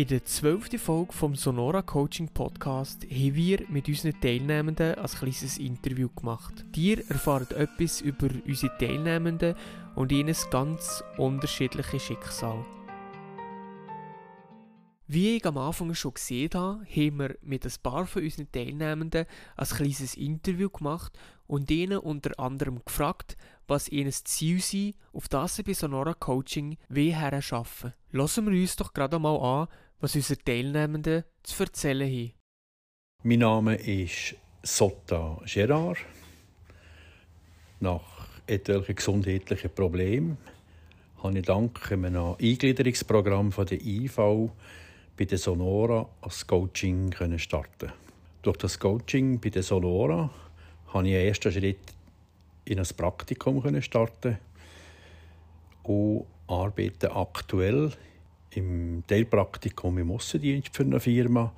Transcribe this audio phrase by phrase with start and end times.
[0.00, 5.58] In der zwölften Folge vom Sonora Coaching Podcast haben wir mit unseren Teilnehmenden ein kleines
[5.58, 6.64] Interview gemacht.
[6.74, 9.54] Ihr erfahrt etwas über unsere Teilnehmenden
[9.96, 12.64] und ihnen ganz unterschiedliche Schicksal.
[15.06, 19.26] Wie ich am Anfang schon gesehen habe, haben wir mit ein paar von unseren Teilnehmenden
[19.54, 21.12] ein kleines Interview gemacht
[21.46, 23.36] und ihnen unter anderem gefragt,
[23.70, 27.94] was ihnen Ziel sei, auf das sie bei Sonora Coaching wie arbeiten.
[28.10, 29.68] Lassen wir uns doch gerade mal an,
[30.00, 32.32] was unsere Teilnehmenden zu erzählen haben.
[33.22, 35.98] Mein Name ist Sotta Gerard.
[37.78, 40.36] Nach etwelchen gesundheitlichen Problemen
[41.22, 44.18] habe ich dank einem Eingliederungsprogramm der IV
[45.16, 47.92] bei der Sonora als Coaching starten.
[48.42, 50.28] Durch das Coaching bei der Sonora
[50.90, 51.99] konnte ich einen ersten Schritt
[52.70, 54.38] in ein Praktikum starten
[55.82, 57.90] und arbeite aktuell
[58.52, 61.52] im Teilpraktikum im Aussendienst für eine Firma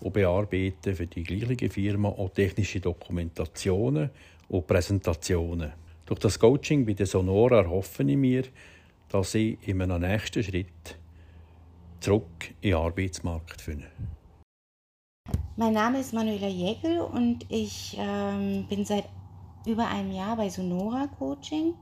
[0.00, 4.10] und bearbeite für die gleiche Firma auch technische Dokumentationen
[4.48, 5.72] und Präsentationen.
[6.04, 8.44] Durch das Coaching bei der Sonora erhoffe ich mir,
[9.08, 10.98] dass ich in einem nächsten Schritt
[12.00, 13.86] zurück in den Arbeitsmarkt finde.
[15.56, 19.04] Mein Name ist Manuela Jägel und ich ähm, bin seit
[19.68, 21.74] über einem Jahr bei Sonora Coaching.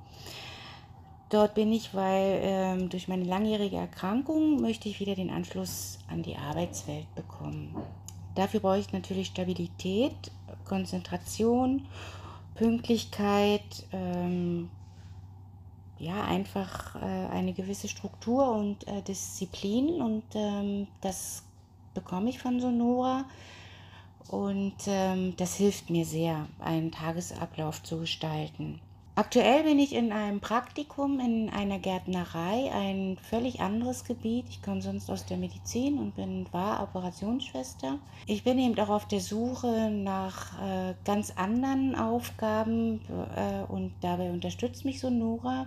[1.29, 6.23] Dort bin ich, weil ähm, durch meine langjährige Erkrankung möchte ich wieder den Anschluss an
[6.23, 7.75] die Arbeitswelt bekommen.
[8.37, 10.15] Dafür brauche ich natürlich Stabilität,
[10.65, 11.87] Konzentration,
[12.55, 14.71] Pünktlichkeit, ähm,
[15.99, 16.99] ja, einfach äh,
[17.33, 21.43] eine gewisse Struktur und äh, Disziplin und ähm, das
[21.95, 23.25] bekomme ich von Sonora
[24.31, 28.81] und ähm, das hilft mir sehr, einen Tagesablauf zu gestalten.
[29.19, 34.45] Aktuell bin ich in einem Praktikum in einer Gärtnerei, ein völlig anderes Gebiet.
[34.51, 37.99] Ich komme sonst aus der Medizin und bin war Operationsschwester.
[38.27, 43.01] Ich bin eben auch auf der Suche nach äh, ganz anderen Aufgaben
[43.35, 45.67] äh, und dabei unterstützt mich Sonora.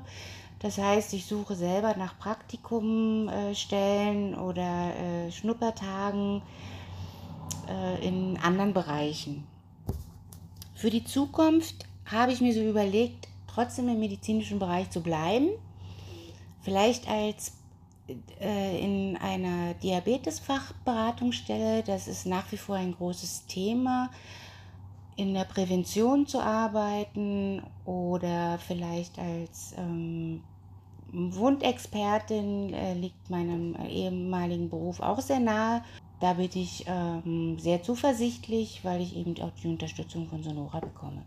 [0.60, 6.44] Das heißt, ich suche selber nach Praktikumstellen äh, oder äh, Schnuppertagen
[7.70, 9.46] äh, in anderen Bereichen.
[10.76, 15.50] Für die Zukunft habe ich mir so überlegt, trotzdem im medizinischen Bereich zu bleiben.
[16.62, 17.54] Vielleicht als
[18.40, 24.10] äh, in einer Diabetesfachberatungsstelle, das ist nach wie vor ein großes Thema,
[25.16, 30.42] in der Prävention zu arbeiten oder vielleicht als ähm,
[31.12, 35.84] Wundexpertin äh, liegt meinem ehemaligen Beruf auch sehr nahe.
[36.20, 41.24] Da bin ich ähm, sehr zuversichtlich, weil ich eben auch die Unterstützung von Sonora bekomme.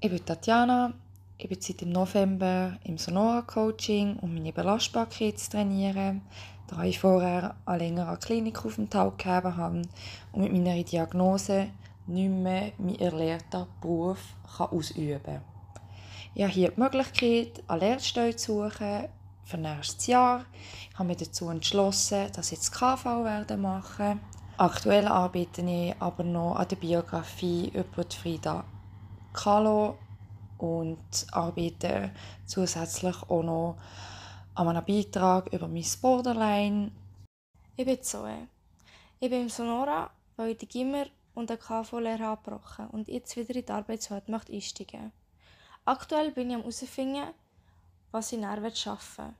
[0.00, 0.94] Ich bin Tatjana,
[1.36, 6.22] ich bin seit dem November im Sonora-Coaching, um meine Belastbarkeit zu trainieren,
[6.68, 9.82] da ich vorher einen längeren Klinikaufenthalt gegeben habe
[10.32, 11.68] und mit meiner Diagnose
[12.06, 15.42] nicht mehr meinen erlernten Beruf ausüben kann.
[16.34, 19.08] Ich habe hier die Möglichkeit, eine Lehrstelle zu suchen
[19.50, 20.44] für nächstes Jahr.
[20.90, 24.20] Ich habe mich dazu entschlossen, dass ich jetzt KV werde machen.
[24.56, 28.64] Aktuell arbeite ich aber noch an der Biografie über die Frida
[29.32, 29.98] Kahlo
[30.58, 32.10] und arbeite
[32.46, 33.76] zusätzlich auch noch
[34.54, 36.92] an einem Beitrag über mein Borderline.
[37.76, 38.48] Ich bin Zoe.
[39.18, 43.54] Ich bin im Sonora, weil ich die Gimmer und der KV-Lehre abgebrochen und jetzt wieder
[43.54, 45.12] in die Arbeitswelt möchte einsteigen.
[45.84, 47.32] Aktuell bin ich am herausfinden,
[48.10, 48.74] was ich näher arbeiten
[49.16, 49.34] will.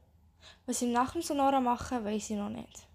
[0.67, 2.89] Was ich nach dem Sonora mache, weiß ich noch nicht.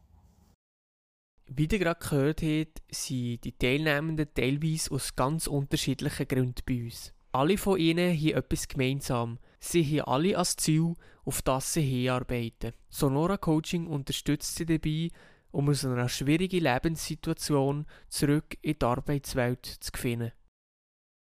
[1.48, 7.14] Wie ihr gerade gehört habt, sind die Teilnehmenden teilweise aus ganz unterschiedlichen Gründen bei uns.
[7.32, 9.40] Alle von ihnen haben etwas gemeinsam.
[9.60, 12.74] Sie haben alle als Ziel, auf das sie hinarbeiten.
[12.90, 15.10] Sonora Coaching unterstützt sie dabei,
[15.52, 20.32] um aus einer schwierigen Lebenssituation zurück in die Arbeitswelt zu finden.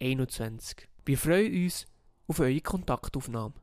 [0.00, 0.88] 21.
[1.04, 1.86] Wir freuen uns
[2.26, 3.54] auf eure Kontaktaufnahme.